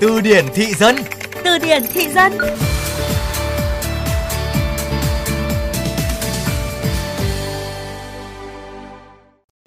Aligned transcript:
Từ 0.00 0.20
điển 0.20 0.44
thị 0.54 0.74
dân 0.74 0.96
Từ 1.44 1.58
điển 1.58 1.82
thị 1.92 2.08
dân 2.14 2.32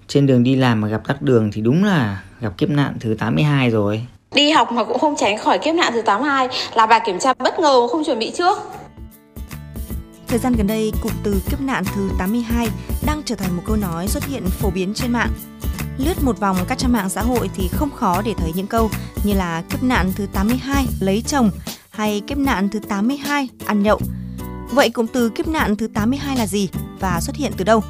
Trên 0.08 0.26
đường 0.26 0.42
đi 0.42 0.56
làm 0.56 0.80
mà 0.80 0.88
gặp 0.88 1.08
tắc 1.08 1.22
đường 1.22 1.50
thì 1.52 1.60
đúng 1.60 1.84
là 1.84 2.22
gặp 2.40 2.58
kiếp 2.58 2.68
nạn 2.68 2.96
thứ 3.00 3.14
82 3.18 3.70
rồi. 3.70 4.06
Đi 4.34 4.50
học 4.50 4.72
mà 4.72 4.84
cũng 4.84 4.98
không 4.98 5.14
tránh 5.18 5.38
khỏi 5.38 5.58
kiếp 5.58 5.74
nạn 5.74 5.92
thứ 5.94 6.02
82 6.02 6.48
là 6.74 6.86
bài 6.86 7.00
kiểm 7.06 7.18
tra 7.18 7.34
bất 7.38 7.58
ngờ 7.58 7.88
không 7.88 8.04
chuẩn 8.04 8.18
bị 8.18 8.32
trước. 8.36 8.58
Thời 10.28 10.38
gian 10.38 10.52
gần 10.58 10.66
đây, 10.66 10.92
cụm 11.02 11.12
từ 11.22 11.40
kiếp 11.50 11.60
nạn 11.60 11.84
thứ 11.94 12.10
82 12.18 12.68
đang 13.06 13.22
trở 13.24 13.34
thành 13.34 13.56
một 13.56 13.62
câu 13.66 13.76
nói 13.76 14.08
xuất 14.08 14.24
hiện 14.24 14.42
phổ 14.46 14.70
biến 14.70 14.94
trên 14.94 15.12
mạng. 15.12 15.30
Lướt 15.98 16.22
một 16.22 16.40
vòng 16.40 16.56
các 16.68 16.78
trang 16.78 16.92
mạng 16.92 17.08
xã 17.08 17.22
hội 17.22 17.50
thì 17.54 17.68
không 17.68 17.90
khó 17.90 18.22
để 18.22 18.34
thấy 18.38 18.52
những 18.54 18.66
câu 18.66 18.90
như 19.24 19.34
là 19.34 19.62
kiếp 19.70 19.82
nạn 19.82 20.12
thứ 20.16 20.26
82 20.32 20.86
lấy 21.00 21.22
chồng 21.26 21.50
hay 21.90 22.22
kiếp 22.26 22.38
nạn 22.38 22.68
thứ 22.68 22.78
82 22.88 23.48
ăn 23.66 23.82
nhậu. 23.82 24.00
Vậy 24.72 24.90
cụm 24.90 25.06
từ 25.12 25.28
kiếp 25.28 25.48
nạn 25.48 25.76
thứ 25.76 25.88
82 25.94 26.36
là 26.36 26.46
gì 26.46 26.68
và 27.00 27.20
xuất 27.20 27.36
hiện 27.36 27.52
từ 27.56 27.64
đâu? 27.64 27.82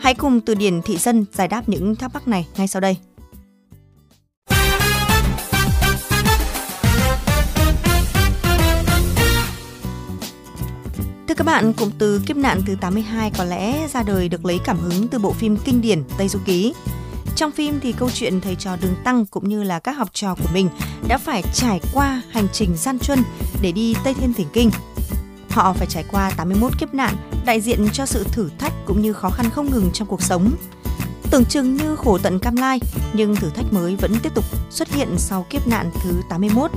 Hãy 0.00 0.14
cùng 0.14 0.40
từ 0.40 0.54
điển 0.54 0.82
thị 0.82 0.96
dân 0.96 1.24
giải 1.32 1.48
đáp 1.48 1.68
những 1.68 1.96
thắc 1.96 2.14
mắc 2.14 2.28
này 2.28 2.46
ngay 2.56 2.68
sau 2.68 2.80
đây. 2.80 2.96
Thưa 11.28 11.34
các 11.36 11.44
bạn, 11.44 11.72
cụm 11.72 11.90
từ 11.98 12.22
kiếp 12.26 12.36
nạn 12.36 12.60
thứ 12.66 12.76
82 12.80 13.30
có 13.38 13.44
lẽ 13.44 13.88
ra 13.88 14.02
đời 14.02 14.28
được 14.28 14.44
lấy 14.44 14.58
cảm 14.64 14.78
hứng 14.78 15.08
từ 15.08 15.18
bộ 15.18 15.32
phim 15.32 15.56
kinh 15.64 15.80
điển 15.80 16.02
Tây 16.18 16.28
Du 16.28 16.38
Ký. 16.44 16.74
Trong 17.36 17.50
phim 17.52 17.80
thì 17.80 17.92
câu 17.92 18.10
chuyện 18.10 18.40
thầy 18.40 18.54
trò 18.54 18.76
Đường 18.76 18.94
Tăng 19.04 19.26
cũng 19.26 19.48
như 19.48 19.62
là 19.62 19.78
các 19.78 19.92
học 19.96 20.08
trò 20.12 20.34
của 20.34 20.48
mình 20.52 20.68
đã 21.08 21.18
phải 21.18 21.42
trải 21.54 21.80
qua 21.92 22.22
hành 22.30 22.46
trình 22.52 22.76
gian 22.76 22.98
truân 22.98 23.18
để 23.62 23.72
đi 23.72 23.94
Tây 24.04 24.14
Thiên 24.14 24.32
Thỉnh 24.32 24.46
Kinh. 24.52 24.70
Họ 25.50 25.72
phải 25.72 25.86
trải 25.86 26.04
qua 26.10 26.30
81 26.36 26.78
kiếp 26.78 26.94
nạn, 26.94 27.14
đại 27.46 27.60
diện 27.60 27.88
cho 27.92 28.06
sự 28.06 28.24
thử 28.32 28.50
thách 28.58 28.72
cũng 28.86 29.02
như 29.02 29.12
khó 29.12 29.30
khăn 29.30 29.50
không 29.50 29.70
ngừng 29.70 29.90
trong 29.92 30.08
cuộc 30.08 30.22
sống. 30.22 30.50
Tưởng 31.30 31.44
chừng 31.44 31.74
như 31.74 31.96
khổ 31.96 32.18
tận 32.18 32.38
cam 32.38 32.56
lai, 32.56 32.80
nhưng 33.12 33.36
thử 33.36 33.50
thách 33.50 33.72
mới 33.72 33.96
vẫn 33.96 34.12
tiếp 34.22 34.34
tục 34.34 34.44
xuất 34.70 34.92
hiện 34.92 35.08
sau 35.18 35.46
kiếp 35.50 35.66
nạn 35.66 35.90
thứ 36.02 36.10
81. 36.28 36.70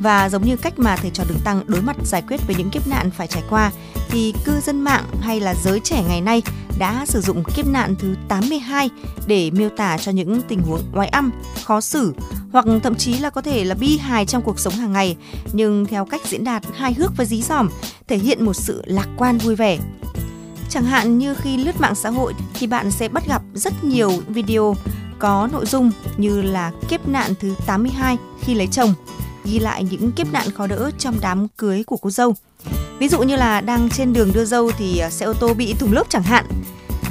Và 0.00 0.28
giống 0.28 0.44
như 0.44 0.56
cách 0.56 0.78
mà 0.78 0.96
thầy 0.96 1.10
trò 1.10 1.24
Đường 1.28 1.40
Tăng 1.44 1.62
đối 1.66 1.82
mặt 1.82 1.96
giải 2.04 2.22
quyết 2.28 2.40
với 2.46 2.56
những 2.56 2.70
kiếp 2.70 2.88
nạn 2.88 3.10
phải 3.10 3.26
trải 3.26 3.42
qua, 3.50 3.72
thì 4.08 4.34
cư 4.44 4.60
dân 4.60 4.80
mạng 4.80 5.04
hay 5.20 5.40
là 5.40 5.54
giới 5.54 5.80
trẻ 5.80 6.04
ngày 6.08 6.20
nay 6.20 6.42
đã 6.78 7.06
sử 7.06 7.20
dụng 7.20 7.44
kiếp 7.56 7.66
nạn 7.66 7.94
thứ 7.98 8.14
82 8.28 8.90
để 9.26 9.50
miêu 9.50 9.68
tả 9.68 9.98
cho 9.98 10.12
những 10.12 10.42
tình 10.42 10.62
huống 10.62 10.80
oái 10.94 11.08
âm, 11.08 11.30
khó 11.64 11.80
xử 11.80 12.14
hoặc 12.52 12.64
thậm 12.82 12.94
chí 12.94 13.18
là 13.18 13.30
có 13.30 13.40
thể 13.40 13.64
là 13.64 13.74
bi 13.74 13.98
hài 13.98 14.26
trong 14.26 14.42
cuộc 14.42 14.60
sống 14.60 14.72
hàng 14.72 14.92
ngày 14.92 15.16
nhưng 15.52 15.86
theo 15.86 16.04
cách 16.04 16.20
diễn 16.26 16.44
đạt 16.44 16.62
hài 16.74 16.94
hước 16.94 17.16
và 17.16 17.24
dí 17.24 17.42
dỏm, 17.42 17.68
thể 18.08 18.18
hiện 18.18 18.44
một 18.44 18.54
sự 18.54 18.82
lạc 18.86 19.08
quan 19.16 19.38
vui 19.38 19.54
vẻ. 19.56 19.78
Chẳng 20.68 20.84
hạn 20.84 21.18
như 21.18 21.34
khi 21.34 21.56
lướt 21.56 21.80
mạng 21.80 21.94
xã 21.94 22.10
hội 22.10 22.34
thì 22.54 22.66
bạn 22.66 22.90
sẽ 22.90 23.08
bắt 23.08 23.28
gặp 23.28 23.42
rất 23.54 23.84
nhiều 23.84 24.10
video 24.28 24.74
có 25.18 25.48
nội 25.52 25.66
dung 25.66 25.90
như 26.16 26.42
là 26.42 26.72
kiếp 26.88 27.08
nạn 27.08 27.32
thứ 27.40 27.54
82 27.66 28.16
khi 28.40 28.54
lấy 28.54 28.66
chồng, 28.66 28.94
ghi 29.44 29.58
lại 29.58 29.86
những 29.90 30.12
kiếp 30.12 30.32
nạn 30.32 30.50
khó 30.50 30.66
đỡ 30.66 30.90
trong 30.98 31.16
đám 31.20 31.48
cưới 31.48 31.84
của 31.86 31.96
cô 31.96 32.10
dâu. 32.10 32.34
Ví 32.98 33.08
dụ 33.08 33.22
như 33.22 33.36
là 33.36 33.60
đang 33.60 33.88
trên 33.90 34.12
đường 34.12 34.32
đưa 34.32 34.44
dâu 34.44 34.70
thì 34.78 34.98
à, 34.98 35.10
xe 35.10 35.26
ô 35.26 35.32
tô 35.32 35.54
bị 35.54 35.74
thủng 35.74 35.92
lốp 35.92 36.10
chẳng 36.10 36.22
hạn. 36.22 36.46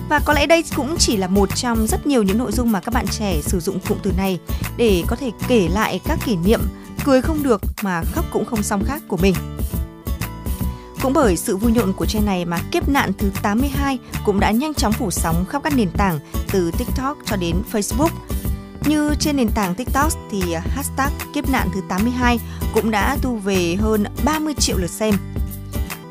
Và 0.09 0.19
có 0.25 0.33
lẽ 0.33 0.45
đây 0.45 0.63
cũng 0.75 0.95
chỉ 0.97 1.17
là 1.17 1.27
một 1.27 1.55
trong 1.55 1.87
rất 1.87 2.07
nhiều 2.07 2.23
những 2.23 2.37
nội 2.37 2.51
dung 2.51 2.71
mà 2.71 2.79
các 2.79 2.93
bạn 2.93 3.07
trẻ 3.07 3.41
sử 3.41 3.59
dụng 3.59 3.79
cụm 3.79 3.97
từ 4.03 4.11
này 4.17 4.39
để 4.77 5.03
có 5.07 5.15
thể 5.15 5.31
kể 5.47 5.67
lại 5.71 5.99
các 6.05 6.19
kỷ 6.25 6.35
niệm 6.35 6.61
cười 7.05 7.21
không 7.21 7.43
được 7.43 7.61
mà 7.81 8.01
khóc 8.11 8.25
cũng 8.31 8.45
không 8.45 8.63
xong 8.63 8.83
khác 8.85 9.01
của 9.07 9.17
mình. 9.17 9.35
Cũng 11.01 11.13
bởi 11.13 11.37
sự 11.37 11.57
vui 11.57 11.71
nhộn 11.71 11.93
của 11.93 12.05
trend 12.05 12.25
này 12.25 12.45
mà 12.45 12.59
kiếp 12.71 12.89
nạn 12.89 13.11
thứ 13.17 13.29
82 13.41 13.99
cũng 14.25 14.39
đã 14.39 14.51
nhanh 14.51 14.73
chóng 14.73 14.93
phủ 14.93 15.11
sóng 15.11 15.45
khắp 15.49 15.63
các 15.63 15.75
nền 15.75 15.89
tảng 15.91 16.19
từ 16.51 16.71
TikTok 16.77 17.17
cho 17.25 17.35
đến 17.35 17.55
Facebook. 17.71 18.09
Như 18.85 19.15
trên 19.19 19.35
nền 19.35 19.49
tảng 19.55 19.75
TikTok 19.75 20.13
thì 20.31 20.51
à, 20.51 20.61
hashtag 20.69 21.11
kiếp 21.33 21.49
nạn 21.49 21.69
thứ 21.73 21.81
82 21.89 22.39
cũng 22.73 22.91
đã 22.91 23.17
thu 23.21 23.37
về 23.37 23.75
hơn 23.79 24.03
30 24.25 24.53
triệu 24.53 24.77
lượt 24.77 24.89
xem. 24.89 25.15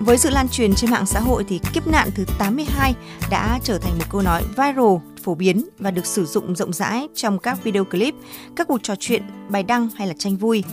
Với 0.04 0.18
sự 0.18 0.30
lan 0.30 0.48
truyền 0.48 0.74
trên 0.74 0.90
mạng 0.90 1.06
xã 1.06 1.20
hội 1.20 1.44
thì 1.48 1.60
kiếp 1.72 1.86
nạn 1.86 2.08
thứ 2.14 2.24
82 2.38 2.94
đã 3.30 3.58
trở 3.62 3.78
thành 3.78 3.98
một 3.98 4.04
câu 4.10 4.22
nói 4.22 4.42
viral 4.48 4.96
phổ 5.22 5.34
biến 5.34 5.68
và 5.78 5.90
được 5.90 6.06
sử 6.06 6.24
dụng 6.24 6.56
rộng 6.56 6.72
rãi 6.72 7.08
trong 7.14 7.38
các 7.38 7.64
video 7.64 7.84
clip, 7.84 8.14
các 8.56 8.68
cuộc 8.68 8.82
trò 8.82 8.94
chuyện, 9.00 9.22
bài 9.48 9.62
đăng 9.62 9.88
hay 9.96 10.06
là 10.06 10.14
tranh 10.18 10.36
vui. 10.36 10.64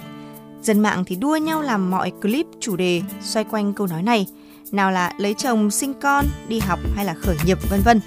Dân 0.62 0.80
mạng 0.80 1.04
thì 1.06 1.16
đua 1.16 1.36
nhau 1.36 1.62
làm 1.62 1.92
mọi 1.92 2.12
clip 2.22 2.46
chủ 2.60 2.76
đề 2.76 3.02
xoay 3.22 3.46
quanh 3.46 3.74
câu 3.74 3.88
nói 3.88 4.04
này, 4.04 4.28
nào 4.72 4.92
là 4.92 5.14
lấy 5.18 5.34
chồng, 5.34 5.72
sinh 5.72 5.94
con, 6.02 6.26
đi 6.48 6.60
học 6.60 6.80
hay 6.96 7.06
là 7.06 7.14
khởi 7.14 7.36
nghiệp 7.46 7.58
vân 7.70 7.82
vân. 7.86 8.00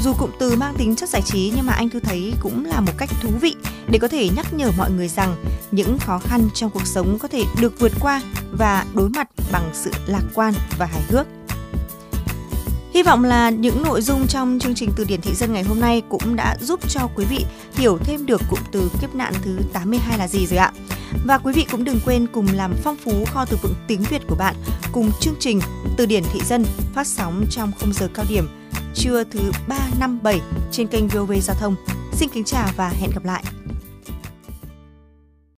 Dù 0.00 0.12
cụm 0.18 0.30
từ 0.38 0.56
mang 0.56 0.74
tính 0.74 0.96
chất 0.96 1.08
giải 1.08 1.22
trí, 1.22 1.52
nhưng 1.56 1.66
mà 1.66 1.72
anh 1.72 1.88
Thư 1.88 2.00
thấy 2.00 2.32
cũng 2.40 2.64
là 2.64 2.80
một 2.80 2.92
cách 2.98 3.10
thú 3.20 3.28
vị 3.40 3.54
để 3.90 3.98
có 3.98 4.08
thể 4.08 4.28
nhắc 4.36 4.46
nhở 4.52 4.70
mọi 4.78 4.90
người 4.90 5.08
rằng 5.08 5.36
những 5.70 5.98
khó 5.98 6.18
khăn 6.18 6.48
trong 6.54 6.70
cuộc 6.70 6.86
sống 6.86 7.18
có 7.18 7.28
thể 7.28 7.44
được 7.60 7.80
vượt 7.80 7.92
qua 8.00 8.22
và 8.52 8.84
đối 8.94 9.08
mặt 9.08 9.28
bằng 9.52 9.70
sự 9.72 9.90
lạc 10.06 10.22
quan 10.34 10.54
và 10.78 10.86
hài 10.86 11.02
hước. 11.08 11.26
Hy 12.94 13.02
vọng 13.02 13.24
là 13.24 13.50
những 13.50 13.82
nội 13.82 14.02
dung 14.02 14.26
trong 14.26 14.58
chương 14.58 14.74
trình 14.74 14.90
Từ 14.96 15.04
điển 15.04 15.20
thị 15.20 15.34
dân 15.34 15.52
ngày 15.52 15.62
hôm 15.62 15.80
nay 15.80 16.02
cũng 16.08 16.36
đã 16.36 16.56
giúp 16.60 16.80
cho 16.88 17.08
quý 17.16 17.24
vị 17.24 17.44
hiểu 17.74 17.98
thêm 17.98 18.26
được 18.26 18.40
cụm 18.50 18.58
từ 18.72 18.90
kiếp 19.00 19.14
nạn 19.14 19.32
thứ 19.42 19.58
82 19.72 20.18
là 20.18 20.28
gì 20.28 20.46
rồi 20.46 20.58
ạ. 20.58 20.72
Và 21.26 21.38
quý 21.38 21.52
vị 21.52 21.66
cũng 21.70 21.84
đừng 21.84 22.00
quên 22.04 22.26
cùng 22.32 22.46
làm 22.54 22.74
phong 22.82 22.96
phú 22.96 23.24
kho 23.26 23.44
từ 23.44 23.56
vựng 23.62 23.74
tiếng 23.88 24.02
Việt 24.02 24.22
của 24.28 24.36
bạn 24.36 24.54
cùng 24.92 25.10
chương 25.20 25.34
trình 25.40 25.60
Từ 25.96 26.06
điển 26.06 26.24
thị 26.32 26.40
dân 26.46 26.64
phát 26.94 27.06
sóng 27.06 27.44
trong 27.50 27.72
khung 27.80 27.92
giờ 27.92 28.08
cao 28.14 28.24
điểm 28.28 28.48
trưa 28.98 29.24
thứ 29.24 29.52
357 29.68 30.40
trên 30.72 30.86
kênh 30.86 31.08
VOV 31.08 31.32
Giao 31.42 31.56
thông. 31.60 31.74
Xin 32.12 32.28
kính 32.28 32.44
chào 32.44 32.68
và 32.76 32.88
hẹn 32.88 33.10
gặp 33.14 33.24
lại. 33.24 33.44